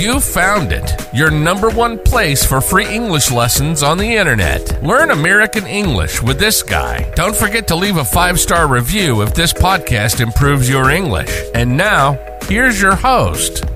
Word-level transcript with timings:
You 0.00 0.18
found 0.18 0.72
it, 0.72 0.90
your 1.12 1.30
number 1.30 1.68
one 1.68 1.98
place 1.98 2.42
for 2.42 2.62
free 2.62 2.86
English 2.86 3.30
lessons 3.30 3.82
on 3.82 3.98
the 3.98 4.16
internet. 4.16 4.82
Learn 4.82 5.10
American 5.10 5.66
English 5.66 6.22
with 6.22 6.38
this 6.38 6.62
guy. 6.62 7.12
Don't 7.16 7.36
forget 7.36 7.68
to 7.68 7.76
leave 7.76 7.98
a 7.98 8.04
five 8.04 8.40
star 8.40 8.66
review 8.66 9.20
if 9.20 9.34
this 9.34 9.52
podcast 9.52 10.22
improves 10.22 10.70
your 10.70 10.90
English. 10.90 11.30
And 11.54 11.76
now, 11.76 12.18
here's 12.44 12.80
your 12.80 12.94
host, 12.94 13.66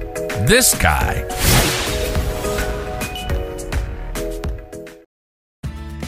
this 0.48 0.74
guy. 0.74 1.28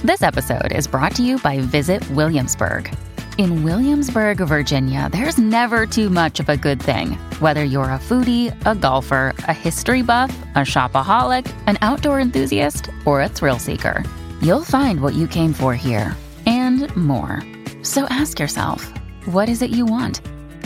This 0.02 0.22
episode 0.22 0.72
is 0.72 0.86
brought 0.86 1.14
to 1.16 1.22
you 1.22 1.38
by 1.40 1.60
Visit 1.60 2.08
Williamsburg. 2.12 2.90
In 3.38 3.62
Williamsburg, 3.64 4.38
Virginia, 4.38 5.10
there's 5.12 5.36
never 5.36 5.84
too 5.84 6.08
much 6.08 6.40
of 6.40 6.48
a 6.48 6.56
good 6.56 6.80
thing. 6.80 7.18
Whether 7.40 7.64
you're 7.64 7.84
a 7.84 7.98
foodie, 7.98 8.54
a 8.64 8.74
golfer, 8.74 9.34
a 9.40 9.52
history 9.52 10.00
buff, 10.00 10.34
a 10.54 10.60
shopaholic, 10.60 11.54
an 11.66 11.76
outdoor 11.82 12.18
enthusiast, 12.18 12.88
or 13.04 13.20
a 13.20 13.28
thrill 13.28 13.58
seeker, 13.58 14.02
you'll 14.40 14.64
find 14.64 15.02
what 15.02 15.12
you 15.12 15.28
came 15.28 15.52
for 15.52 15.74
here 15.74 16.16
and 16.46 16.94
more. 16.96 17.42
So 17.82 18.04
ask 18.04 18.40
yourself, 18.40 18.90
what 19.26 19.50
is 19.50 19.60
it 19.60 19.68
you 19.68 19.84
want? 19.84 20.22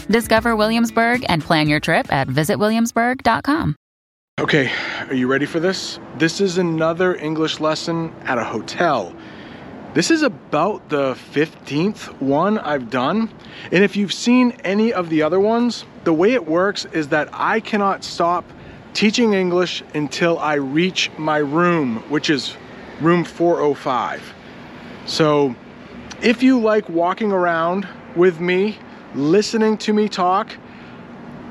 Discover 0.08 0.54
Williamsburg 0.54 1.24
and 1.28 1.42
plan 1.42 1.68
your 1.68 1.80
trip 1.80 2.12
at 2.12 2.28
visitwilliamsburg.com. 2.28 3.74
Okay, 4.38 4.70
are 5.08 5.14
you 5.14 5.26
ready 5.26 5.44
for 5.44 5.58
this? 5.58 5.98
This 6.18 6.40
is 6.40 6.56
another 6.56 7.16
English 7.16 7.58
lesson 7.58 8.14
at 8.24 8.38
a 8.38 8.44
hotel. 8.44 9.12
This 9.92 10.12
is 10.12 10.22
about 10.22 10.88
the 10.88 11.14
15th 11.32 12.20
one 12.20 12.58
I've 12.58 12.90
done. 12.90 13.28
And 13.72 13.82
if 13.82 13.96
you've 13.96 14.12
seen 14.12 14.52
any 14.62 14.92
of 14.92 15.10
the 15.10 15.22
other 15.22 15.40
ones, 15.40 15.84
the 16.04 16.12
way 16.12 16.34
it 16.34 16.46
works 16.46 16.84
is 16.84 17.08
that 17.08 17.28
I 17.32 17.58
cannot 17.58 18.04
stop 18.04 18.44
teaching 18.94 19.34
English 19.34 19.82
until 19.92 20.38
I 20.38 20.54
reach 20.54 21.10
my 21.18 21.38
room, 21.38 21.96
which 22.08 22.30
is 22.30 22.54
room 23.00 23.24
405. 23.24 24.22
So 25.06 25.56
if 26.22 26.40
you 26.40 26.60
like 26.60 26.88
walking 26.88 27.32
around 27.32 27.88
with 28.14 28.38
me, 28.38 28.78
listening 29.16 29.76
to 29.78 29.92
me 29.92 30.08
talk, 30.08 30.56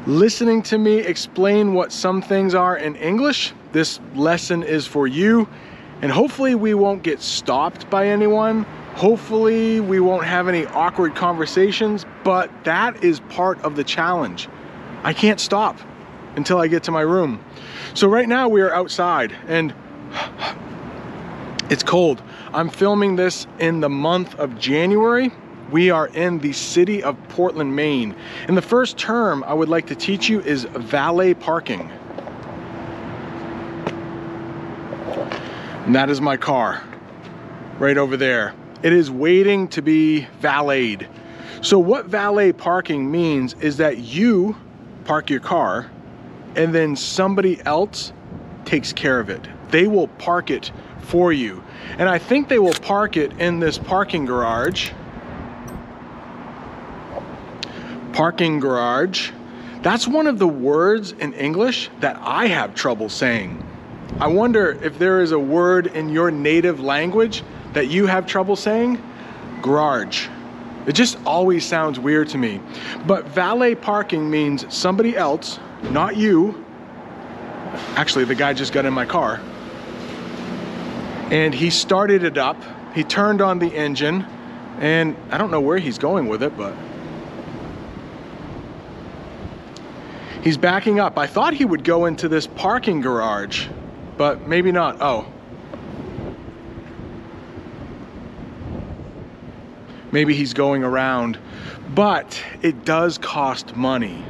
listening 0.08 0.62
to 0.64 0.78
me 0.78 1.00
explain 1.00 1.74
what 1.74 1.92
some 1.92 2.22
things 2.22 2.56
are 2.56 2.78
in 2.78 2.96
English, 2.96 3.52
this 3.74 4.00
lesson 4.16 4.64
is 4.64 4.88
for 4.88 5.08
you. 5.08 5.46
And 6.02 6.12
hopefully, 6.12 6.56
we 6.56 6.74
won't 6.74 7.04
get 7.04 7.22
stopped 7.22 7.90
by 7.90 8.08
anyone. 8.08 8.64
Hopefully, 8.96 9.80
we 9.80 10.00
won't 10.00 10.26
have 10.26 10.48
any 10.48 10.66
awkward 10.68 11.16
conversations, 11.16 12.06
but 12.24 12.52
that 12.64 13.04
is 13.04 13.20
part 13.22 13.62
of 13.62 13.76
the 13.76 13.84
challenge. 13.84 14.48
I 15.04 15.14
can't 15.14 15.40
stop 15.40 15.78
until 16.36 16.58
I 16.58 16.68
get 16.68 16.84
to 16.84 16.92
my 16.92 17.02
room. 17.02 17.44
So, 17.94 18.08
right 18.08 18.28
now, 18.28 18.48
we 18.48 18.62
are 18.62 18.74
outside 18.74 19.36
and 19.48 19.74
it's 21.70 21.84
cold. 21.84 22.22
I'm 22.54 22.70
filming 22.70 23.16
this 23.16 23.46
in 23.60 23.82
the 23.82 23.90
month 23.90 24.40
of 24.40 24.58
January. 24.58 25.32
We 25.70 25.92
are 25.92 26.08
in 26.08 26.40
the 26.40 26.54
city 26.54 27.04
of 27.04 27.16
Portland, 27.30 27.76
Maine. 27.76 28.16
And 28.48 28.58
the 28.58 28.62
first 28.62 28.98
term 28.98 29.44
I 29.44 29.54
would 29.54 29.70
like 29.70 29.88
to 29.88 29.96
teach 29.96 30.28
you 30.28 30.40
is 30.42 30.64
valet 30.64 31.36
parking. 31.36 31.92
And 35.90 35.96
that 35.96 36.12
is 36.12 36.22
my 36.22 36.38
car 36.38 36.84
right 37.80 37.98
over 37.98 38.16
there. 38.16 38.54
It 38.84 38.94
is 38.94 39.10
waiting 39.10 39.68
to 39.70 39.82
be 39.82 40.28
valeted. 40.40 41.08
So, 41.64 41.80
what 41.80 42.06
valet 42.06 42.54
parking 42.54 43.10
means 43.10 43.56
is 43.56 43.78
that 43.78 43.98
you 43.98 44.56
park 45.06 45.32
your 45.32 45.40
car 45.40 45.90
and 46.56 46.76
then 46.76 46.96
somebody 46.96 47.60
else 47.66 48.14
takes 48.66 48.94
care 48.94 49.20
of 49.20 49.32
it. 49.32 49.48
They 49.72 49.88
will 49.88 50.10
park 50.20 50.52
it 50.52 50.72
for 51.02 51.34
you. 51.34 51.64
And 51.98 52.08
I 52.08 52.20
think 52.20 52.50
they 52.50 52.60
will 52.60 52.74
park 52.74 53.18
it 53.18 53.34
in 53.40 53.60
this 53.60 53.80
parking 53.80 54.26
garage. 54.26 54.92
Parking 58.14 58.60
garage. 58.60 59.32
That's 59.82 60.08
one 60.08 60.28
of 60.28 60.38
the 60.38 60.48
words 60.48 61.14
in 61.14 61.34
English 61.34 61.90
that 62.02 62.16
I 62.22 62.46
have 62.46 62.76
trouble 62.76 63.10
saying. 63.10 63.66
I 64.18 64.28
wonder 64.28 64.78
if 64.84 64.98
there 64.98 65.22
is 65.22 65.32
a 65.32 65.40
word 65.40 65.88
in 65.88 66.10
your 66.10 66.32
native 66.32 66.80
language 66.80 67.44
that 67.74 67.88
you 67.88 68.06
have 68.08 68.26
trouble 68.26 68.56
saying. 68.56 69.02
Garage. 69.62 70.28
It 70.88 70.94
just 70.94 71.18
always 71.26 71.66
sounds 71.66 72.00
weird 72.00 72.30
to 72.30 72.38
me. 72.38 72.60
But 73.06 73.28
valet 73.28 73.76
parking 73.76 74.30
means 74.30 74.66
somebody 74.74 75.16
else, 75.16 75.60
not 75.92 76.18
you. 76.18 76.66
Actually, 77.96 78.26
the 78.26 78.36
guy 78.36 78.54
just 78.54 78.74
got 78.74 78.86
in 78.86 78.94
my 78.94 79.06
car. 79.06 79.40
And 81.32 81.54
he 81.54 81.70
started 81.70 82.24
it 82.24 82.38
up. 82.38 82.58
He 82.96 83.04
turned 83.04 83.42
on 83.42 83.60
the 83.60 83.68
engine. 83.68 84.26
And 84.80 85.16
I 85.30 85.38
don't 85.38 85.52
know 85.52 85.62
where 85.62 85.78
he's 85.78 85.98
going 85.98 86.28
with 86.28 86.42
it, 86.42 86.58
but 86.58 86.74
he's 90.42 90.58
backing 90.58 91.00
up. 91.00 91.18
I 91.18 91.28
thought 91.28 91.54
he 91.54 91.66
would 91.66 91.84
go 91.84 92.06
into 92.06 92.28
this 92.28 92.48
parking 92.48 93.02
garage 93.02 93.68
but 94.20 94.50
maybe 94.50 94.70
not. 94.70 94.98
Oh. 95.00 95.26
Maybe 100.12 100.34
he's 100.34 100.54
going 100.54 100.84
around. 100.84 101.40
But 101.96 102.44
it 102.62 102.84
does 102.84 103.18
cost 103.18 103.78
money. 103.78 104.22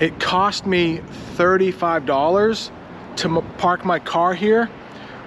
It 0.00 0.18
cost 0.18 0.66
me 0.66 0.98
$35 1.36 2.70
to 3.18 3.42
park 3.56 3.84
my 3.84 4.00
car 4.00 4.34
here 4.34 4.68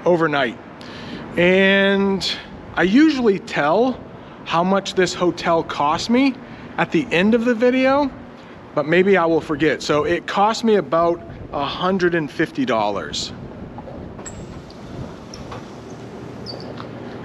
overnight. 0.04 0.60
And 1.38 2.30
I 2.74 2.84
usually 2.84 3.40
tell 3.40 3.98
how 4.44 4.66
much 4.66 4.96
this 4.96 5.14
hotel 5.14 5.64
cost 5.64 6.10
me 6.10 6.36
at 6.78 6.92
the 6.92 7.08
end 7.10 7.36
of 7.36 7.46
the 7.46 7.56
video, 7.56 8.12
but 8.76 8.86
maybe 8.86 9.16
I 9.16 9.26
will 9.28 9.40
forget. 9.40 9.82
So 9.82 10.04
it 10.04 10.28
cost 10.28 10.66
me 10.66 10.76
about 10.76 11.22
$150. 11.52 13.43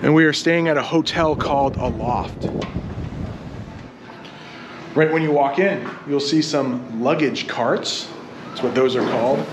And 0.00 0.14
we 0.14 0.24
are 0.26 0.32
staying 0.32 0.68
at 0.68 0.76
a 0.76 0.82
hotel 0.82 1.34
called 1.34 1.74
Aloft. 1.76 2.46
Right 4.94 5.12
when 5.12 5.22
you 5.22 5.32
walk 5.32 5.58
in, 5.58 5.90
you'll 6.06 6.20
see 6.20 6.40
some 6.40 7.02
luggage 7.02 7.48
carts. 7.48 8.08
That's 8.46 8.62
what 8.62 8.76
those 8.76 8.94
are 8.94 9.02
called. 9.10 9.44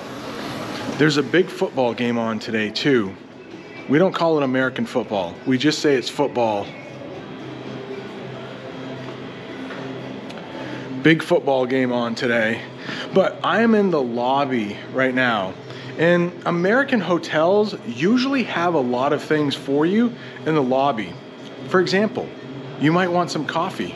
There's 0.99 1.17
a 1.17 1.23
big 1.23 1.47
football 1.47 1.95
game 1.95 2.19
on 2.19 2.37
today, 2.37 2.69
too. 2.69 3.15
We 3.89 3.97
don't 3.97 4.13
call 4.13 4.37
it 4.37 4.43
American 4.43 4.85
football, 4.85 5.33
we 5.47 5.57
just 5.57 5.79
say 5.79 5.95
it's 5.95 6.09
football. 6.09 6.67
Big 11.01 11.23
football 11.23 11.65
game 11.65 11.91
on 11.91 12.13
today. 12.13 12.61
But 13.15 13.39
I 13.43 13.61
am 13.61 13.73
in 13.73 13.89
the 13.89 14.01
lobby 14.01 14.77
right 14.93 15.13
now 15.13 15.53
and 15.97 16.31
American 16.45 16.99
hotels 16.99 17.75
usually 17.85 18.43
have 18.43 18.73
a 18.73 18.79
lot 18.79 19.13
of 19.13 19.23
things 19.23 19.55
for 19.55 19.85
you 19.85 20.13
in 20.45 20.55
the 20.55 20.63
lobby. 20.63 21.13
For 21.69 21.79
example, 21.79 22.27
you 22.81 22.91
might 22.91 23.07
want 23.07 23.31
some 23.31 23.45
coffee. 23.45 23.95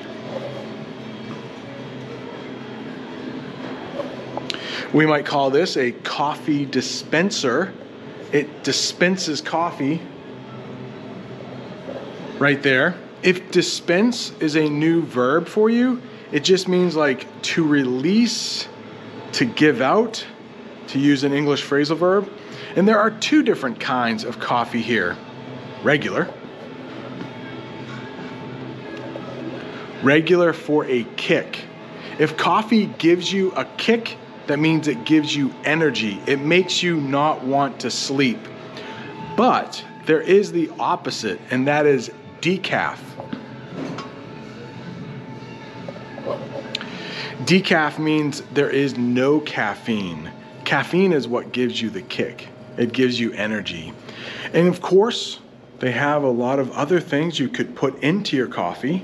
We 4.93 5.05
might 5.05 5.25
call 5.25 5.49
this 5.51 5.77
a 5.77 5.91
coffee 5.91 6.65
dispenser. 6.65 7.73
It 8.31 8.63
dispenses 8.63 9.41
coffee 9.41 10.01
right 12.39 12.63
there. 12.63 12.95
If 13.21 13.51
dispense 13.51 14.31
is 14.39 14.55
a 14.55 14.69
new 14.69 15.03
verb 15.03 15.47
for 15.47 15.69
you, 15.69 16.01
it 16.31 16.43
just 16.43 16.67
means 16.67 16.95
like 16.95 17.27
to 17.41 17.67
release, 17.67 18.67
to 19.33 19.45
give 19.45 19.81
out 19.81 20.25
to 20.89 20.99
use 20.99 21.23
an 21.23 21.33
English 21.33 21.65
phrasal 21.65 21.97
verb. 21.97 22.31
And 22.75 22.87
there 22.87 22.99
are 22.99 23.11
two 23.11 23.43
different 23.43 23.79
kinds 23.79 24.23
of 24.23 24.39
coffee 24.39 24.81
here 24.81 25.15
regular, 25.83 26.27
regular 30.03 30.53
for 30.53 30.85
a 30.85 31.03
kick. 31.15 31.65
If 32.19 32.35
coffee 32.35 32.87
gives 32.97 33.31
you 33.31 33.51
a 33.51 33.65
kick, 33.77 34.17
that 34.47 34.59
means 34.59 34.87
it 34.87 35.05
gives 35.05 35.35
you 35.35 35.53
energy. 35.63 36.19
It 36.27 36.39
makes 36.41 36.83
you 36.83 36.99
not 36.99 37.43
want 37.43 37.79
to 37.81 37.91
sleep. 37.91 38.39
But 39.37 39.83
there 40.05 40.21
is 40.21 40.51
the 40.51 40.69
opposite, 40.79 41.39
and 41.49 41.67
that 41.67 41.85
is 41.85 42.11
decaf. 42.41 42.97
Decaf 47.45 47.99
means 47.99 48.41
there 48.53 48.69
is 48.69 48.97
no 48.97 49.39
caffeine. 49.39 50.29
Caffeine 50.69 51.13
is 51.13 51.27
what 51.27 51.51
gives 51.51 51.81
you 51.81 51.89
the 51.89 52.03
kick, 52.03 52.47
it 52.77 52.93
gives 52.93 53.19
you 53.19 53.31
energy. 53.31 53.91
And 54.53 54.67
of 54.67 54.81
course, 54.81 55.39
they 55.79 55.89
have 55.89 56.21
a 56.21 56.29
lot 56.29 56.59
of 56.59 56.69
other 56.73 56.99
things 56.99 57.39
you 57.39 57.49
could 57.49 57.75
put 57.75 58.03
into 58.03 58.37
your 58.37 58.45
coffee. 58.45 59.03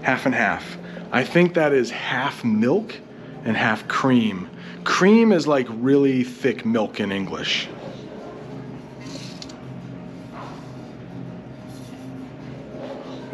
Half 0.00 0.24
and 0.24 0.34
half. 0.34 0.78
I 1.12 1.22
think 1.22 1.52
that 1.52 1.74
is 1.74 1.90
half 1.90 2.42
milk 2.42 2.96
and 3.44 3.58
half 3.58 3.86
cream. 3.88 4.48
Cream 4.84 5.32
is 5.32 5.46
like 5.46 5.66
really 5.68 6.24
thick 6.24 6.64
milk 6.64 6.98
in 6.98 7.12
English. 7.12 7.68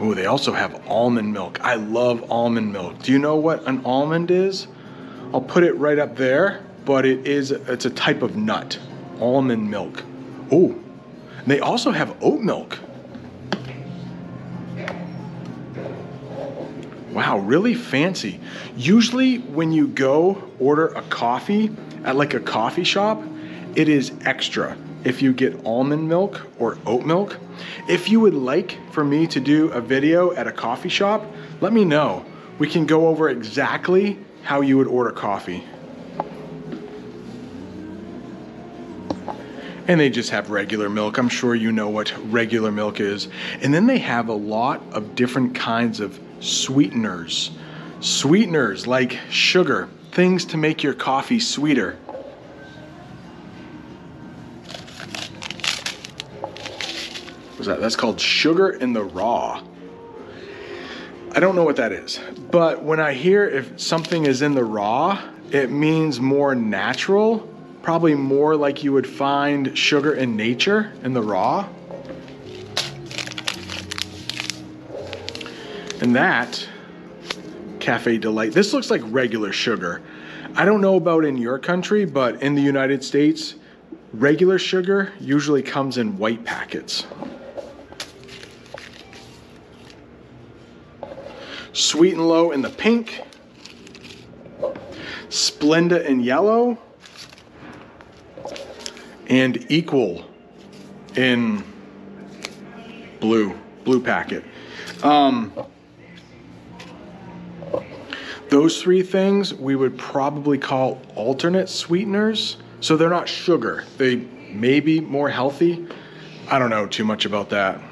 Oh, 0.00 0.14
they 0.14 0.26
also 0.26 0.50
have 0.50 0.82
almond 0.88 1.32
milk. 1.32 1.60
I 1.62 1.76
love 1.76 2.28
almond 2.28 2.72
milk. 2.72 3.00
Do 3.04 3.12
you 3.12 3.20
know 3.20 3.36
what 3.36 3.64
an 3.68 3.84
almond 3.84 4.32
is? 4.32 4.66
I'll 5.34 5.40
put 5.40 5.64
it 5.64 5.76
right 5.76 5.98
up 5.98 6.16
there, 6.16 6.64
but 6.84 7.04
it 7.04 7.26
is 7.26 7.50
it's 7.50 7.84
a 7.84 7.90
type 7.90 8.22
of 8.22 8.36
nut. 8.36 8.78
Almond 9.20 9.70
milk. 9.70 10.02
Oh, 10.50 10.76
They 11.46 11.60
also 11.60 11.90
have 11.90 12.16
oat 12.22 12.40
milk. 12.40 12.78
Wow, 17.12 17.38
really 17.38 17.74
fancy. 17.74 18.40
Usually 18.76 19.38
when 19.38 19.72
you 19.72 19.88
go 19.88 20.50
order 20.58 20.88
a 20.88 21.02
coffee 21.02 21.70
at 22.04 22.14
like 22.14 22.34
a 22.34 22.40
coffee 22.40 22.84
shop, 22.84 23.22
it 23.74 23.88
is 23.88 24.12
extra 24.24 24.76
if 25.04 25.22
you 25.22 25.32
get 25.32 25.64
almond 25.64 26.08
milk 26.08 26.46
or 26.58 26.76
oat 26.84 27.06
milk. 27.06 27.38
If 27.88 28.10
you 28.10 28.20
would 28.20 28.34
like 28.34 28.78
for 28.92 29.04
me 29.04 29.26
to 29.28 29.40
do 29.40 29.70
a 29.70 29.80
video 29.80 30.32
at 30.32 30.46
a 30.46 30.52
coffee 30.52 30.88
shop, 30.88 31.24
let 31.60 31.72
me 31.72 31.84
know. 31.84 32.24
We 32.58 32.68
can 32.68 32.86
go 32.86 33.08
over 33.08 33.30
exactly 33.30 34.18
how 34.46 34.60
you 34.60 34.78
would 34.78 34.86
order 34.86 35.10
coffee. 35.10 35.64
And 39.88 39.98
they 39.98 40.08
just 40.08 40.30
have 40.30 40.50
regular 40.50 40.88
milk. 40.88 41.18
I'm 41.18 41.28
sure 41.28 41.56
you 41.56 41.72
know 41.72 41.88
what 41.88 42.14
regular 42.30 42.70
milk 42.70 43.00
is. 43.00 43.26
And 43.60 43.74
then 43.74 43.88
they 43.88 43.98
have 43.98 44.28
a 44.28 44.34
lot 44.34 44.80
of 44.92 45.16
different 45.16 45.56
kinds 45.56 45.98
of 45.98 46.20
sweeteners. 46.38 47.50
Sweeteners 47.98 48.86
like 48.86 49.18
sugar, 49.30 49.88
things 50.12 50.44
to 50.44 50.56
make 50.56 50.84
your 50.84 50.94
coffee 50.94 51.40
sweeter. 51.40 51.96
What's 57.56 57.66
that? 57.66 57.80
That's 57.80 57.96
called 57.96 58.20
sugar 58.20 58.70
in 58.70 58.92
the 58.92 59.02
raw. 59.02 59.60
I 61.36 61.38
don't 61.38 61.54
know 61.54 61.64
what 61.64 61.76
that 61.76 61.92
is, 61.92 62.18
but 62.50 62.82
when 62.82 62.98
I 62.98 63.12
hear 63.12 63.46
if 63.46 63.78
something 63.78 64.24
is 64.24 64.40
in 64.40 64.54
the 64.54 64.64
raw, 64.64 65.22
it 65.50 65.70
means 65.70 66.18
more 66.18 66.54
natural, 66.54 67.40
probably 67.82 68.14
more 68.14 68.56
like 68.56 68.82
you 68.82 68.94
would 68.94 69.06
find 69.06 69.76
sugar 69.76 70.14
in 70.14 70.34
nature 70.34 70.94
in 71.04 71.12
the 71.12 71.20
raw. 71.20 71.68
And 76.00 76.16
that 76.16 76.66
Cafe 77.80 78.16
Delight, 78.16 78.52
this 78.52 78.72
looks 78.72 78.90
like 78.90 79.02
regular 79.04 79.52
sugar. 79.52 80.00
I 80.54 80.64
don't 80.64 80.80
know 80.80 80.96
about 80.96 81.26
in 81.26 81.36
your 81.36 81.58
country, 81.58 82.06
but 82.06 82.42
in 82.42 82.54
the 82.54 82.62
United 82.62 83.04
States, 83.04 83.56
regular 84.14 84.58
sugar 84.58 85.12
usually 85.20 85.62
comes 85.62 85.98
in 85.98 86.16
white 86.16 86.44
packets. 86.46 87.04
Sweet 91.76 92.14
and 92.14 92.26
Low 92.26 92.52
in 92.52 92.62
the 92.62 92.70
pink, 92.70 93.20
Splenda 95.28 96.02
in 96.06 96.20
yellow, 96.20 96.78
and 99.26 99.70
Equal 99.70 100.24
in 101.16 101.62
blue, 103.20 103.54
blue 103.84 104.00
packet. 104.00 104.42
Um, 105.02 105.52
those 108.48 108.80
three 108.80 109.02
things 109.02 109.52
we 109.52 109.76
would 109.76 109.98
probably 109.98 110.56
call 110.56 111.02
alternate 111.14 111.68
sweeteners. 111.68 112.56
So 112.80 112.96
they're 112.96 113.10
not 113.10 113.28
sugar. 113.28 113.84
They 113.98 114.16
may 114.50 114.80
be 114.80 115.00
more 115.00 115.28
healthy. 115.28 115.86
I 116.48 116.58
don't 116.58 116.70
know 116.70 116.86
too 116.86 117.04
much 117.04 117.26
about 117.26 117.50
that. 117.50 117.82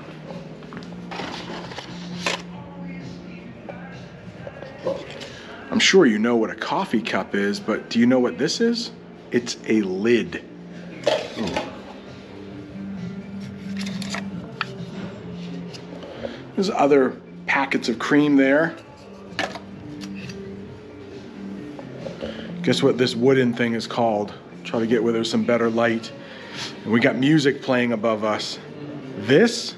I'm 5.70 5.80
sure 5.80 6.06
you 6.06 6.18
know 6.18 6.36
what 6.36 6.50
a 6.50 6.54
coffee 6.54 7.02
cup 7.02 7.34
is, 7.34 7.58
but 7.58 7.90
do 7.90 7.98
you 7.98 8.06
know 8.06 8.20
what 8.20 8.38
this 8.38 8.60
is? 8.60 8.92
It's 9.30 9.56
a 9.66 9.82
lid. 9.82 10.44
Ooh. 11.38 11.74
There's 16.54 16.70
other 16.70 17.20
packets 17.46 17.88
of 17.88 17.98
cream 17.98 18.36
there. 18.36 18.76
Guess 22.62 22.82
what 22.82 22.96
this 22.96 23.14
wooden 23.14 23.52
thing 23.52 23.74
is 23.74 23.86
called? 23.86 24.32
Try 24.62 24.80
to 24.80 24.86
get 24.86 25.02
where 25.02 25.12
there's 25.12 25.30
some 25.30 25.44
better 25.44 25.68
light. 25.68 26.12
And 26.84 26.92
we 26.92 27.00
got 27.00 27.16
music 27.16 27.60
playing 27.60 27.92
above 27.92 28.24
us. 28.24 28.58
This, 29.18 29.76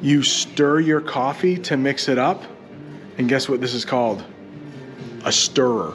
you 0.00 0.22
stir 0.22 0.80
your 0.80 1.00
coffee 1.00 1.58
to 1.58 1.76
mix 1.76 2.08
it 2.08 2.18
up. 2.18 2.44
And 3.18 3.28
guess 3.28 3.48
what 3.48 3.60
this 3.60 3.74
is 3.74 3.84
called? 3.84 4.24
A 5.24 5.32
stirrer. 5.32 5.94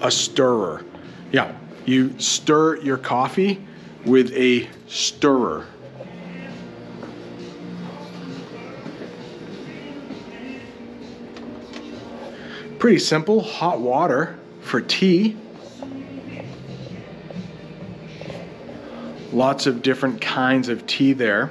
A 0.00 0.10
stirrer. 0.10 0.84
Yeah, 1.32 1.54
you 1.84 2.18
stir 2.18 2.76
your 2.76 2.98
coffee 2.98 3.64
with 4.04 4.32
a 4.32 4.68
stirrer. 4.86 5.66
Pretty 12.78 12.98
simple, 12.98 13.40
hot 13.40 13.80
water 13.80 14.38
for 14.60 14.80
tea. 14.80 15.36
Lots 19.32 19.66
of 19.66 19.82
different 19.82 20.20
kinds 20.20 20.68
of 20.68 20.86
tea 20.86 21.12
there. 21.12 21.50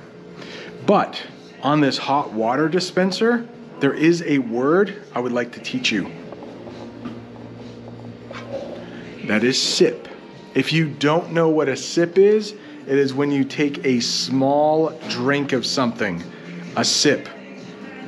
But 0.85 1.21
on 1.61 1.81
this 1.81 1.97
hot 1.97 2.31
water 2.31 2.69
dispenser, 2.69 3.47
there 3.79 3.93
is 3.93 4.21
a 4.23 4.39
word 4.39 5.03
I 5.13 5.19
would 5.19 5.31
like 5.31 5.51
to 5.53 5.59
teach 5.59 5.91
you. 5.91 6.11
That 9.27 9.43
is 9.43 9.61
sip. 9.61 10.07
If 10.53 10.71
you 10.71 10.87
don't 10.87 11.33
know 11.33 11.49
what 11.49 11.67
a 11.67 11.75
sip 11.75 12.17
is, 12.17 12.53
it 12.87 12.97
is 12.97 13.13
when 13.13 13.31
you 13.31 13.43
take 13.43 13.83
a 13.83 13.99
small 13.99 14.89
drink 15.09 15.51
of 15.51 15.65
something, 15.65 16.23
a 16.75 16.85
sip. 16.85 17.27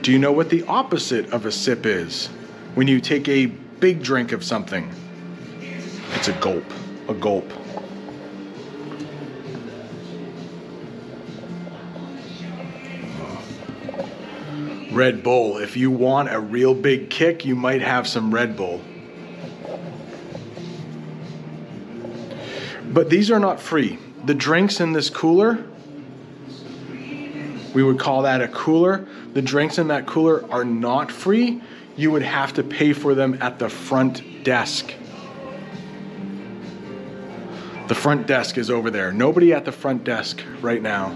Do 0.02 0.12
you 0.12 0.20
know 0.20 0.32
what 0.32 0.50
the 0.50 0.64
opposite 0.64 1.34
of 1.34 1.46
a 1.46 1.52
sip 1.52 1.86
is? 1.86 2.28
When 2.76 2.88
you 2.88 3.02
take 3.02 3.28
a 3.28 3.48
big 3.48 4.04
drink 4.04 4.32
of 4.32 4.44
something, 4.44 4.90
it's 6.14 6.28
a 6.28 6.34
gulp, 6.34 6.64
a 7.10 7.14
gulp. 7.14 7.52
Red 14.98 15.22
Bull. 15.22 15.60
If 15.60 15.78
you 15.78 15.92
want 15.92 16.34
a 16.34 16.40
real 16.40 16.74
big 16.74 17.12
kick, 17.12 17.46
you 17.46 17.56
might 17.56 17.84
have 17.84 18.08
some 18.08 18.34
Red 18.34 18.58
Bull. 18.58 18.82
But 22.84 23.12
these 23.12 23.30
are 23.30 23.40
not 23.40 23.60
free. 23.60 24.00
The 24.26 24.34
drinks 24.34 24.80
in 24.80 24.94
this 24.94 25.12
cooler, 25.12 25.64
we 27.76 27.84
would 27.84 28.00
call 28.00 28.24
that 28.24 28.42
a 28.42 28.48
cooler. 28.48 29.08
The 29.34 29.42
drinks 29.44 29.78
in 29.78 29.90
that 29.90 30.08
cooler 30.08 30.50
are 30.52 30.66
not 30.66 31.12
free. 31.12 31.62
You 31.96 32.10
would 32.10 32.24
have 32.24 32.54
to 32.54 32.64
pay 32.64 32.94
for 32.94 33.14
them 33.14 33.38
at 33.40 33.60
the 33.60 33.70
front 33.70 34.44
desk. 34.44 34.96
The 37.88 37.96
front 37.96 38.26
desk 38.26 38.58
is 38.58 38.72
over 38.72 38.90
there. 38.90 39.12
Nobody 39.12 39.54
at 39.54 39.64
the 39.64 39.72
front 39.72 40.04
desk 40.04 40.42
right 40.62 40.82
now. 40.82 41.16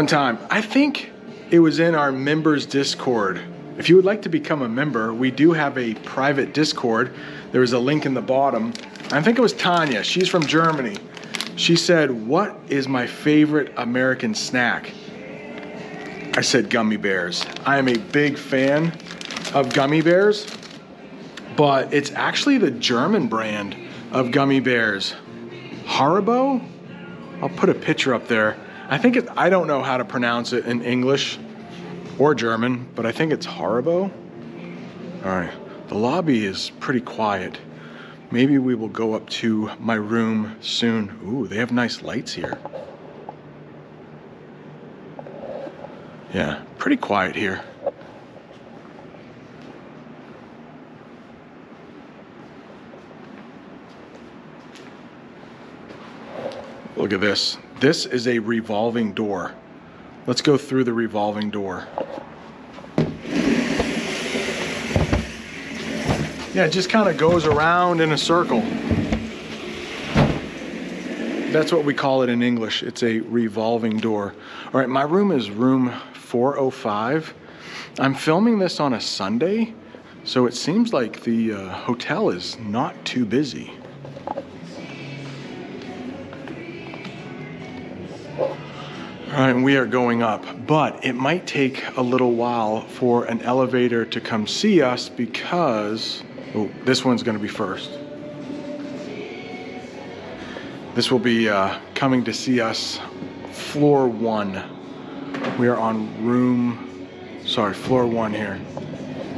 One 0.00 0.06
time, 0.06 0.38
I 0.48 0.62
think 0.62 1.12
it 1.50 1.58
was 1.58 1.78
in 1.78 1.94
our 1.94 2.10
members 2.10 2.64
Discord. 2.64 3.38
If 3.76 3.90
you 3.90 3.96
would 3.96 4.06
like 4.06 4.22
to 4.22 4.30
become 4.30 4.62
a 4.62 4.68
member, 4.68 5.12
we 5.12 5.30
do 5.30 5.52
have 5.52 5.76
a 5.76 5.92
private 5.92 6.54
Discord. 6.54 7.12
There 7.52 7.62
is 7.62 7.74
a 7.74 7.78
link 7.78 8.06
in 8.06 8.14
the 8.14 8.22
bottom. 8.22 8.72
I 9.10 9.20
think 9.20 9.36
it 9.36 9.42
was 9.42 9.52
Tanya. 9.52 10.02
She's 10.02 10.26
from 10.26 10.46
Germany. 10.46 10.96
She 11.56 11.76
said, 11.76 12.10
What 12.26 12.58
is 12.70 12.88
my 12.88 13.06
favorite 13.06 13.74
American 13.76 14.34
snack? 14.34 14.90
I 16.34 16.40
said 16.40 16.70
gummy 16.70 16.96
bears. 16.96 17.44
I 17.66 17.76
am 17.76 17.86
a 17.86 17.98
big 17.98 18.38
fan 18.38 18.98
of 19.52 19.74
gummy 19.74 20.00
bears, 20.00 20.46
but 21.58 21.92
it's 21.92 22.10
actually 22.12 22.56
the 22.56 22.70
German 22.70 23.26
brand 23.26 23.76
of 24.12 24.30
gummy 24.30 24.60
bears. 24.60 25.14
Haribo? 25.84 26.66
I'll 27.42 27.50
put 27.50 27.68
a 27.68 27.74
picture 27.74 28.14
up 28.14 28.28
there. 28.28 28.56
I 28.90 28.98
think 28.98 29.14
it, 29.14 29.28
I 29.36 29.50
don't 29.50 29.68
know 29.68 29.84
how 29.84 29.98
to 29.98 30.04
pronounce 30.04 30.52
it 30.52 30.66
in 30.66 30.82
English 30.82 31.38
or 32.18 32.34
German, 32.34 32.88
but 32.96 33.06
I 33.06 33.12
think 33.12 33.32
it's 33.32 33.46
Haribo. 33.46 34.10
All 35.24 35.30
right, 35.30 35.52
the 35.86 35.94
lobby 35.94 36.44
is 36.44 36.70
pretty 36.80 37.00
quiet. 37.00 37.56
Maybe 38.32 38.58
we 38.58 38.74
will 38.74 38.88
go 38.88 39.14
up 39.14 39.30
to 39.30 39.70
my 39.78 39.94
room 39.94 40.56
soon. 40.60 41.20
Ooh, 41.24 41.46
they 41.46 41.56
have 41.56 41.70
nice 41.70 42.02
lights 42.02 42.32
here. 42.32 42.58
Yeah, 46.34 46.64
pretty 46.78 46.96
quiet 46.96 47.36
here. 47.36 47.62
Look 56.96 57.12
at 57.12 57.20
this. 57.20 57.56
This 57.80 58.04
is 58.04 58.28
a 58.28 58.38
revolving 58.40 59.14
door. 59.14 59.52
Let's 60.26 60.42
go 60.42 60.58
through 60.58 60.84
the 60.84 60.92
revolving 60.92 61.48
door. 61.48 61.88
Yeah, 66.52 66.66
it 66.66 66.72
just 66.72 66.90
kind 66.90 67.08
of 67.08 67.16
goes 67.16 67.46
around 67.46 68.02
in 68.02 68.12
a 68.12 68.18
circle. 68.18 68.60
That's 71.52 71.72
what 71.72 71.86
we 71.86 71.94
call 71.94 72.20
it 72.20 72.28
in 72.28 72.42
English. 72.42 72.82
It's 72.82 73.02
a 73.02 73.20
revolving 73.20 73.96
door. 73.96 74.34
All 74.66 74.80
right, 74.80 74.88
my 74.88 75.04
room 75.04 75.32
is 75.32 75.50
room 75.50 75.90
405. 76.12 77.32
I'm 77.98 78.14
filming 78.14 78.58
this 78.58 78.78
on 78.78 78.92
a 78.92 79.00
Sunday, 79.00 79.72
so 80.24 80.44
it 80.44 80.52
seems 80.52 80.92
like 80.92 81.22
the 81.22 81.54
uh, 81.54 81.68
hotel 81.70 82.28
is 82.28 82.58
not 82.58 83.02
too 83.06 83.24
busy. 83.24 83.72
We 89.40 89.76
are 89.78 89.86
going 89.86 90.22
up, 90.22 90.44
but 90.66 91.02
it 91.02 91.14
might 91.14 91.46
take 91.46 91.82
a 91.96 92.02
little 92.02 92.32
while 92.32 92.82
for 92.82 93.24
an 93.24 93.40
elevator 93.40 94.04
to 94.04 94.20
come 94.20 94.46
see 94.46 94.82
us 94.82 95.08
because 95.08 96.22
oh, 96.54 96.68
this 96.84 97.06
one's 97.06 97.22
going 97.22 97.38
to 97.38 97.42
be 97.42 97.48
first. 97.48 97.90
This 100.94 101.10
will 101.10 101.18
be 101.18 101.48
uh, 101.48 101.78
coming 101.94 102.22
to 102.24 102.34
see 102.34 102.60
us, 102.60 103.00
floor 103.50 104.08
one. 104.08 104.62
We 105.58 105.68
are 105.68 105.78
on 105.78 106.22
room, 106.22 107.08
sorry, 107.46 107.72
floor 107.72 108.06
one 108.06 108.34
here. 108.34 108.60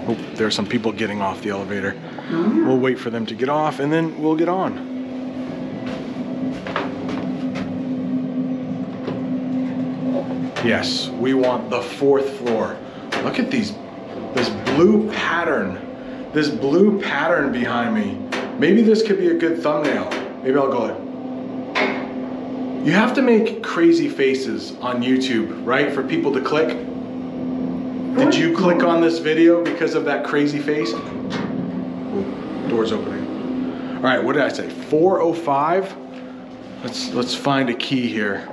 Oh, 0.08 0.14
there 0.34 0.48
are 0.48 0.50
some 0.50 0.66
people 0.66 0.90
getting 0.90 1.22
off 1.22 1.42
the 1.42 1.50
elevator. 1.50 1.96
We'll 2.28 2.80
wait 2.80 2.98
for 2.98 3.10
them 3.10 3.24
to 3.26 3.36
get 3.36 3.48
off 3.48 3.78
and 3.78 3.92
then 3.92 4.20
we'll 4.20 4.36
get 4.36 4.48
on. 4.48 4.91
Yes, 10.64 11.08
we 11.08 11.34
want 11.34 11.70
the 11.70 11.82
fourth 11.82 12.38
floor. 12.38 12.78
Look 13.24 13.40
at 13.40 13.50
these, 13.50 13.72
this 14.34 14.48
blue 14.74 15.10
pattern, 15.10 16.30
this 16.32 16.50
blue 16.50 17.02
pattern 17.02 17.50
behind 17.50 17.96
me. 17.96 18.16
Maybe 18.58 18.82
this 18.82 19.04
could 19.04 19.18
be 19.18 19.28
a 19.28 19.34
good 19.34 19.60
thumbnail. 19.60 20.08
Maybe 20.42 20.56
I'll 20.56 20.70
go. 20.70 20.84
Ahead. 20.84 22.86
You 22.86 22.92
have 22.92 23.12
to 23.14 23.22
make 23.22 23.62
crazy 23.62 24.08
faces 24.08 24.72
on 24.80 25.02
YouTube, 25.02 25.66
right? 25.66 25.92
For 25.92 26.02
people 26.02 26.32
to 26.32 26.40
click. 26.40 26.68
Did 28.16 28.34
you 28.34 28.56
click 28.56 28.84
on 28.84 29.00
this 29.00 29.18
video 29.18 29.64
because 29.64 29.94
of 29.94 30.04
that 30.04 30.24
crazy 30.24 30.60
face? 30.60 30.92
Ooh, 30.92 32.68
door's 32.68 32.92
opening. 32.92 33.96
All 33.96 34.02
right, 34.02 34.22
what 34.22 34.34
did 34.34 34.42
I 34.42 34.48
say? 34.48 34.68
405. 34.68 35.96
Let's 36.84 37.12
let's 37.14 37.34
find 37.34 37.68
a 37.68 37.74
key 37.74 38.08
here. 38.08 38.48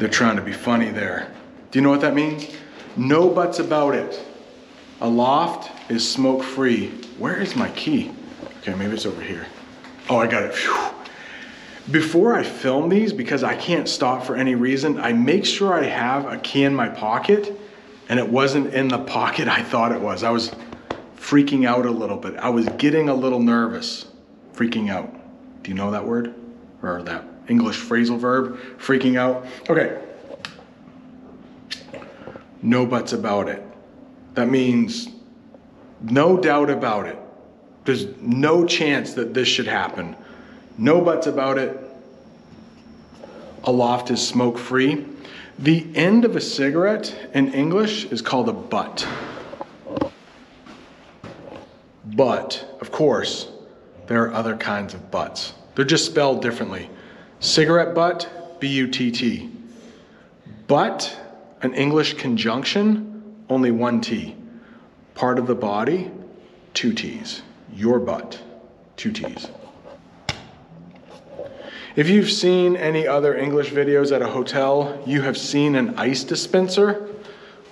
They're 0.00 0.08
trying 0.08 0.36
to 0.36 0.42
be 0.42 0.54
funny 0.54 0.88
there. 0.88 1.30
Do 1.70 1.78
you 1.78 1.82
know 1.82 1.90
what 1.90 2.00
that 2.00 2.14
means? 2.14 2.48
No 2.96 3.28
buts 3.28 3.58
about 3.58 3.94
it. 3.94 4.18
Aloft 5.02 5.90
is 5.90 6.10
smoke 6.10 6.42
free. 6.42 6.88
Where 7.18 7.38
is 7.38 7.54
my 7.54 7.68
key? 7.72 8.10
Okay, 8.60 8.74
maybe 8.74 8.94
it's 8.94 9.04
over 9.04 9.20
here. 9.20 9.46
Oh, 10.08 10.16
I 10.16 10.26
got 10.26 10.44
it. 10.44 10.54
Before 11.90 12.34
I 12.34 12.42
film 12.42 12.88
these, 12.88 13.12
because 13.12 13.44
I 13.44 13.54
can't 13.54 13.86
stop 13.86 14.24
for 14.24 14.36
any 14.36 14.54
reason, 14.54 14.98
I 14.98 15.12
make 15.12 15.44
sure 15.44 15.74
I 15.74 15.84
have 15.84 16.24
a 16.24 16.38
key 16.38 16.64
in 16.64 16.74
my 16.74 16.88
pocket 16.88 17.52
and 18.08 18.18
it 18.18 18.26
wasn't 18.26 18.72
in 18.72 18.88
the 18.88 19.00
pocket 19.00 19.48
I 19.48 19.62
thought 19.62 19.92
it 19.92 20.00
was. 20.00 20.22
I 20.22 20.30
was 20.30 20.50
freaking 21.18 21.66
out 21.68 21.84
a 21.84 21.90
little 21.90 22.16
bit. 22.16 22.36
I 22.36 22.48
was 22.48 22.66
getting 22.78 23.10
a 23.10 23.14
little 23.14 23.40
nervous. 23.40 24.06
Freaking 24.54 24.90
out. 24.90 25.14
Do 25.62 25.70
you 25.70 25.74
know 25.74 25.90
that 25.90 26.06
word? 26.06 26.34
Or 26.82 27.02
that 27.02 27.39
English 27.50 27.80
phrasal 27.80 28.18
verb? 28.18 28.58
Freaking 28.78 29.18
out. 29.18 29.44
Okay. 29.68 30.00
No 32.62 32.86
buts 32.86 33.12
about 33.12 33.48
it. 33.48 33.62
That 34.34 34.48
means 34.48 35.08
no 36.00 36.38
doubt 36.38 36.70
about 36.70 37.06
it. 37.06 37.18
There's 37.84 38.06
no 38.20 38.64
chance 38.64 39.14
that 39.14 39.34
this 39.34 39.48
should 39.48 39.66
happen. 39.66 40.16
No 40.78 41.00
buts 41.00 41.26
about 41.26 41.58
it. 41.58 41.78
Aloft 43.64 44.10
is 44.10 44.26
smoke 44.26 44.56
free. 44.56 45.06
The 45.58 45.86
end 45.94 46.24
of 46.24 46.36
a 46.36 46.40
cigarette 46.40 47.14
in 47.34 47.52
English 47.52 48.06
is 48.06 48.22
called 48.22 48.48
a 48.48 48.52
butt. 48.52 49.06
But, 52.06 52.76
of 52.80 52.90
course, 52.90 53.48
there 54.06 54.22
are 54.24 54.32
other 54.32 54.56
kinds 54.56 54.94
of 54.94 55.10
butts. 55.10 55.52
They're 55.74 55.84
just 55.84 56.06
spelled 56.06 56.42
differently. 56.42 56.88
Cigarette 57.40 57.94
butt, 57.94 58.60
B 58.60 58.68
U 58.68 58.86
T 58.86 59.10
T. 59.10 59.50
But, 60.66 61.18
an 61.62 61.72
English 61.72 62.14
conjunction, 62.14 63.44
only 63.48 63.70
one 63.70 64.02
T. 64.02 64.36
Part 65.14 65.38
of 65.38 65.46
the 65.46 65.54
body, 65.54 66.10
two 66.74 66.92
T's. 66.92 67.42
Your 67.72 67.98
butt, 67.98 68.38
two 68.96 69.10
T's. 69.10 69.48
If 71.96 72.10
you've 72.10 72.30
seen 72.30 72.76
any 72.76 73.06
other 73.06 73.34
English 73.34 73.70
videos 73.70 74.14
at 74.14 74.20
a 74.20 74.28
hotel, 74.28 75.02
you 75.06 75.22
have 75.22 75.38
seen 75.38 75.76
an 75.76 75.98
ice 75.98 76.22
dispenser. 76.22 77.08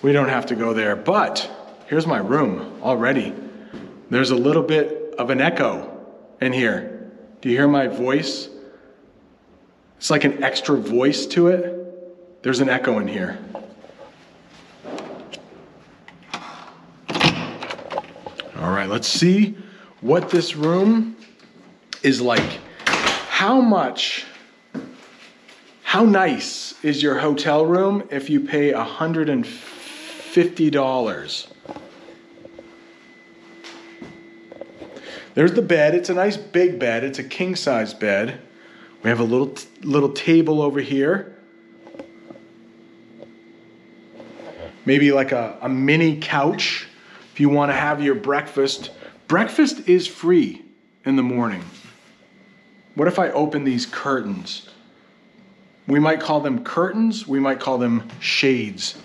We 0.01 0.13
don't 0.13 0.31
have 0.31 0.47
to 0.47 0.57
go 0.57 0.73
there, 0.73 0.97
but 0.97 1.49
here's 1.89 2.07
my 2.07 2.19
room 2.19 2.81
already. 2.83 3.35
There's 4.11 4.31
a 4.31 4.37
little 4.37 4.63
bit 4.63 5.15
of 5.19 5.29
an 5.29 5.43
echo 5.43 6.07
in 6.41 6.55
here. 6.55 7.13
Do 7.43 7.51
you 7.51 7.57
hear 7.57 7.69
my 7.69 7.87
voice? 7.87 8.49
It's 9.99 10.11
like 10.11 10.25
an 10.25 10.43
extra 10.45 10.77
voice 10.77 11.27
to 11.27 11.49
it. 11.49 12.43
There's 12.43 12.61
an 12.61 12.69
echo 12.69 13.01
in 13.01 13.09
here. 13.09 13.37
All 18.61 18.71
right, 18.71 18.89
let's 18.89 19.09
see 19.09 19.57
what 20.01 20.31
this 20.31 20.55
room 20.55 21.17
is 22.05 22.21
like. 22.21 22.61
How 22.87 23.61
much, 23.61 24.25
how 25.83 26.05
nice 26.05 26.77
is 26.85 27.03
your 27.03 27.19
hotel 27.19 27.67
room 27.67 28.07
if 28.11 28.31
you 28.31 28.39
pay 28.41 28.73
$150? 28.73 31.49
There's 35.35 35.53
the 35.53 35.63
bed. 35.63 35.97
It's 35.97 36.09
a 36.09 36.15
nice 36.15 36.37
big 36.37 36.79
bed. 36.79 37.03
It's 37.03 37.19
a 37.19 37.25
king 37.25 37.57
size 37.57 37.95
bed. 37.95 38.43
We 39.03 39.11
have 39.11 39.21
a 39.21 39.25
little 39.25 39.55
little 39.83 40.13
table 40.13 40.61
over 40.61 40.81
here. 40.81 41.37
Maybe 44.85 45.13
like 45.13 45.33
a, 45.33 45.59
a 45.61 45.69
mini 45.69 46.19
couch 46.19 46.87
if 47.33 47.41
you 47.41 47.49
want 47.49 47.71
to 47.71 47.75
have 47.75 48.03
your 48.03 48.15
breakfast. 48.15 48.91
Breakfast 49.29 49.89
is 49.89 50.07
free 50.07 50.65
in 51.05 51.17
the 51.17 51.23
morning. 51.23 51.63
What 52.95 53.07
if 53.07 53.19
I 53.19 53.31
open 53.31 53.65
these 53.65 53.87
curtains? 53.87 54.69
We 55.87 56.01
might 56.01 56.21
call 56.21 56.41
them 56.41 56.65
curtains, 56.65 57.29
we 57.29 57.39
might 57.39 57.61
call 57.61 57.79
them 57.79 58.09
shades. 58.19 58.99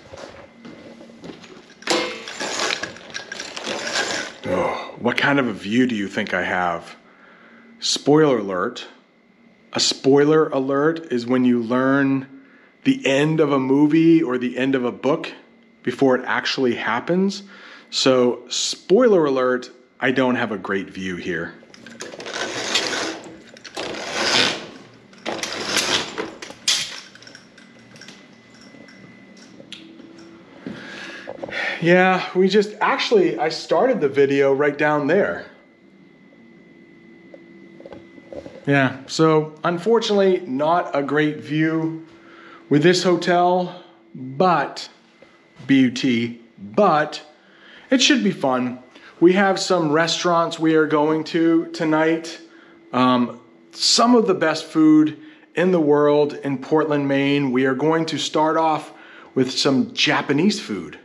Oh, 4.45 4.95
what 4.99 5.15
kind 5.15 5.39
of 5.39 5.47
a 5.47 5.53
view 5.53 5.85
do 5.85 5.95
you 5.95 6.07
think 6.07 6.33
I 6.33 6.43
have? 6.43 6.95
Spoiler 7.79 8.39
alert. 8.39 8.87
A 9.75 9.79
spoiler 9.79 10.49
alert 10.49 11.11
is 11.11 11.25
when 11.25 11.45
you 11.45 11.59
learn 11.59 12.27
the 12.83 13.03
end 13.07 13.39
of 13.39 13.51
a 13.51 13.57
movie 13.57 14.21
or 14.21 14.37
the 14.37 14.55
end 14.55 14.75
of 14.75 14.85
a 14.85 14.91
book 14.91 15.31
before 15.81 16.15
it 16.15 16.23
actually 16.27 16.75
happens. 16.75 17.41
So, 17.89 18.43
spoiler 18.49 19.25
alert, 19.25 19.71
I 19.99 20.11
don't 20.11 20.35
have 20.35 20.51
a 20.51 20.59
great 20.59 20.91
view 20.91 21.15
here. 21.15 21.55
Yeah, 31.81 32.29
we 32.35 32.47
just 32.47 32.75
actually, 32.79 33.39
I 33.39 33.49
started 33.49 34.01
the 34.01 34.07
video 34.07 34.53
right 34.53 34.77
down 34.77 35.07
there. 35.07 35.47
Yeah, 38.65 38.99
so 39.07 39.55
unfortunately, 39.63 40.41
not 40.47 40.95
a 40.95 41.03
great 41.03 41.37
view 41.39 42.07
with 42.69 42.81
this 42.81 43.03
hotel, 43.03 43.83
but 44.15 44.87
BUT, 45.67 46.03
but 46.57 47.21
it 47.89 48.01
should 48.01 48.23
be 48.23 48.31
fun. 48.31 48.79
We 49.19 49.33
have 49.33 49.59
some 49.59 49.91
restaurants 49.91 50.59
we 50.59 50.75
are 50.75 50.87
going 50.87 51.25
to 51.25 51.67
tonight. 51.67 52.39
Um, 52.93 53.41
some 53.71 54.15
of 54.15 54.27
the 54.27 54.33
best 54.33 54.65
food 54.65 55.19
in 55.55 55.71
the 55.71 55.79
world 55.79 56.33
in 56.33 56.57
Portland, 56.57 57.07
Maine. 57.07 57.51
We 57.51 57.65
are 57.65 57.75
going 57.75 58.05
to 58.07 58.17
start 58.17 58.55
off 58.55 58.93
with 59.35 59.51
some 59.51 59.93
Japanese 59.93 60.59
food. 60.59 60.99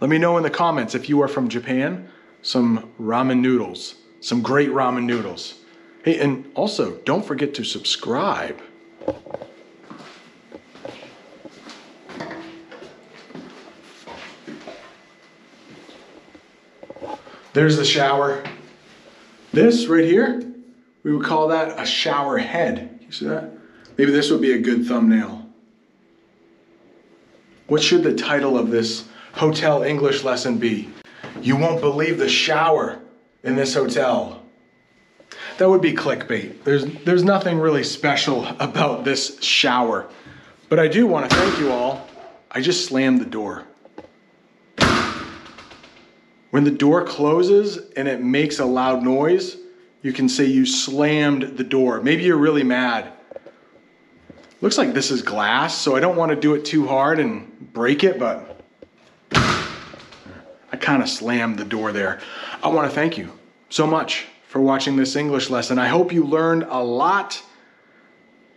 Let 0.00 0.08
me 0.08 0.18
know 0.18 0.36
in 0.36 0.42
the 0.42 0.50
comments 0.50 0.94
if 0.94 1.08
you 1.08 1.20
are 1.22 1.28
from 1.28 1.48
Japan, 1.48 2.08
some 2.42 2.90
ramen 3.00 3.40
noodles, 3.40 3.96
some 4.20 4.42
great 4.42 4.70
ramen 4.70 5.04
noodles. 5.04 5.61
Hey, 6.02 6.18
and 6.18 6.50
also 6.54 6.96
don't 6.98 7.24
forget 7.24 7.54
to 7.54 7.64
subscribe. 7.64 8.60
There's 17.52 17.76
the 17.76 17.84
shower. 17.84 18.42
This 19.52 19.86
right 19.86 20.04
here, 20.04 20.42
we 21.02 21.14
would 21.14 21.24
call 21.24 21.48
that 21.48 21.78
a 21.78 21.84
shower 21.84 22.38
head. 22.38 22.98
You 23.02 23.12
see 23.12 23.26
that? 23.26 23.52
Maybe 23.98 24.10
this 24.10 24.30
would 24.30 24.40
be 24.40 24.52
a 24.52 24.58
good 24.58 24.86
thumbnail. 24.86 25.46
What 27.66 27.82
should 27.82 28.02
the 28.02 28.14
title 28.14 28.58
of 28.58 28.70
this 28.70 29.04
hotel 29.34 29.82
English 29.82 30.24
lesson 30.24 30.58
be? 30.58 30.88
You 31.40 31.56
won't 31.56 31.80
believe 31.80 32.18
the 32.18 32.28
shower 32.28 33.00
in 33.44 33.54
this 33.54 33.74
hotel. 33.74 34.41
That 35.62 35.68
would 35.68 35.80
be 35.80 35.92
clickbait. 35.92 36.64
There's, 36.64 36.84
there's 37.04 37.22
nothing 37.22 37.60
really 37.60 37.84
special 37.84 38.44
about 38.58 39.04
this 39.04 39.40
shower. 39.44 40.08
But 40.68 40.80
I 40.80 40.88
do 40.88 41.06
want 41.06 41.30
to 41.30 41.36
thank 41.36 41.60
you 41.60 41.70
all. 41.70 42.04
I 42.50 42.60
just 42.60 42.84
slammed 42.84 43.20
the 43.20 43.26
door. 43.26 43.62
When 46.50 46.64
the 46.64 46.72
door 46.72 47.04
closes 47.04 47.92
and 47.92 48.08
it 48.08 48.20
makes 48.20 48.58
a 48.58 48.64
loud 48.64 49.04
noise, 49.04 49.56
you 50.02 50.12
can 50.12 50.28
say 50.28 50.46
you 50.46 50.66
slammed 50.66 51.56
the 51.56 51.62
door. 51.62 52.00
Maybe 52.00 52.24
you're 52.24 52.38
really 52.38 52.64
mad. 52.64 53.12
Looks 54.62 54.78
like 54.78 54.94
this 54.94 55.12
is 55.12 55.22
glass, 55.22 55.78
so 55.78 55.94
I 55.94 56.00
don't 56.00 56.16
want 56.16 56.30
to 56.30 56.36
do 56.36 56.54
it 56.54 56.64
too 56.64 56.88
hard 56.88 57.20
and 57.20 57.72
break 57.72 58.02
it, 58.02 58.18
but 58.18 58.60
I 59.32 60.76
kind 60.80 61.04
of 61.04 61.08
slammed 61.08 61.56
the 61.56 61.64
door 61.64 61.92
there. 61.92 62.20
I 62.64 62.66
want 62.66 62.90
to 62.90 62.92
thank 62.92 63.16
you 63.16 63.30
so 63.68 63.86
much 63.86 64.26
for 64.52 64.60
watching 64.60 64.96
this 64.96 65.16
English 65.16 65.48
lesson. 65.48 65.78
I 65.78 65.88
hope 65.88 66.12
you 66.12 66.26
learned 66.26 66.66
a 66.68 66.84
lot 66.84 67.42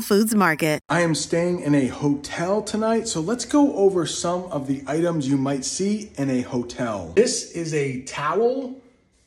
Foods 0.00 0.34
Market. 0.34 0.80
I 0.88 1.00
am 1.00 1.14
staying 1.14 1.60
in 1.60 1.74
a 1.74 1.86
hotel 1.86 2.62
tonight, 2.62 3.08
so 3.08 3.20
let's 3.20 3.44
go 3.44 3.74
over 3.74 4.06
some 4.06 4.44
of 4.44 4.66
the 4.66 4.82
items 4.86 5.28
you 5.28 5.36
might 5.36 5.64
see 5.64 6.10
in 6.16 6.30
a 6.30 6.42
hotel. 6.42 7.12
This 7.16 7.52
is 7.52 7.74
a 7.74 8.02
towel 8.02 8.80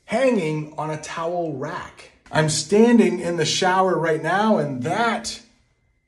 hanging 0.05 0.73
on 0.77 0.89
a 0.89 1.01
towel 1.01 1.53
rack. 1.53 2.11
I'm 2.31 2.49
standing 2.49 3.19
in 3.19 3.37
the 3.37 3.45
shower 3.45 3.97
right 3.97 4.21
now, 4.21 4.57
and 4.57 4.83
that 4.83 5.41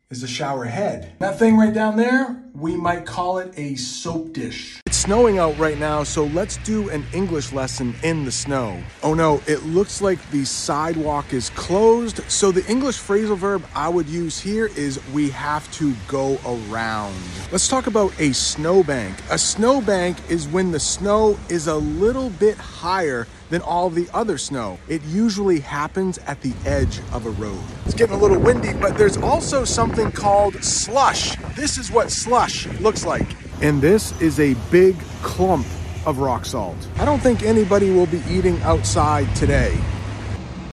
is 0.09 0.23
a 0.23 0.27
shower 0.27 0.65
head. 0.65 1.13
That 1.19 1.39
thing 1.39 1.57
right 1.57 1.73
down 1.73 1.95
there, 1.95 2.43
we 2.59 2.75
might 2.75 3.05
call 3.05 3.37
it 3.37 3.53
a 3.57 3.75
soap 3.75 4.33
dish. 4.33 4.81
It's 4.85 4.97
snowing 4.97 5.39
out 5.39 5.57
right 5.57 5.79
now, 5.79 6.03
so 6.03 6.25
let's 6.25 6.57
do 6.57 6.89
an 6.89 7.05
English 7.13 7.53
lesson 7.53 7.95
in 8.03 8.25
the 8.25 8.31
snow. 8.31 8.81
Oh 9.01 9.13
no, 9.13 9.41
it 9.47 9.63
looks 9.63 10.01
like 10.01 10.19
the 10.31 10.43
sidewalk 10.43 11.31
is 11.31 11.49
closed, 11.51 12.21
so 12.29 12.51
the 12.51 12.65
English 12.69 12.99
phrasal 12.99 13.37
verb 13.37 13.65
I 13.73 13.87
would 13.87 14.09
use 14.09 14.39
here 14.39 14.67
is 14.75 14.99
we 15.13 15.29
have 15.29 15.71
to 15.73 15.93
go 16.07 16.37
around. 16.45 17.15
Let's 17.51 17.67
talk 17.67 17.87
about 17.87 18.19
a 18.19 18.33
snowbank. 18.33 19.15
A 19.31 19.37
snowbank 19.37 20.17
is 20.29 20.47
when 20.47 20.71
the 20.71 20.79
snow 20.79 21.39
is 21.47 21.67
a 21.67 21.75
little 21.75 22.29
bit 22.31 22.57
higher 22.57 23.25
than 23.49 23.61
all 23.61 23.89
the 23.89 24.07
other 24.13 24.37
snow. 24.37 24.79
It 24.87 25.01
usually 25.03 25.59
happens 25.59 26.17
at 26.19 26.41
the 26.41 26.53
edge 26.65 26.99
of 27.11 27.25
a 27.25 27.31
road. 27.31 27.61
It's 27.85 27.95
getting 27.95 28.15
a 28.15 28.19
little 28.19 28.39
windy, 28.39 28.73
but 28.73 28.97
there's 28.97 29.17
also 29.17 29.65
something 29.65 30.11
called 30.11 30.63
slush. 30.63 31.35
This 31.55 31.77
is 31.77 31.91
what 31.91 32.11
slush 32.11 32.67
looks 32.79 33.05
like. 33.05 33.27
And 33.61 33.81
this 33.81 34.19
is 34.21 34.39
a 34.39 34.53
big 34.71 34.97
clump 35.21 35.65
of 36.05 36.19
rock 36.19 36.45
salt. 36.45 36.77
I 36.97 37.05
don't 37.05 37.19
think 37.19 37.43
anybody 37.43 37.91
will 37.91 38.05
be 38.05 38.21
eating 38.29 38.61
outside 38.61 39.33
today. 39.35 39.77